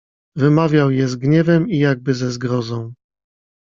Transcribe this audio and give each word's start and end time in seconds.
"Wymawiał 0.35 0.91
je 0.91 1.07
z 1.07 1.15
gniewem 1.15 1.69
i 1.69 1.79
jakby 1.79 2.13
ze 2.13 2.31
zgrozą." 2.31 2.93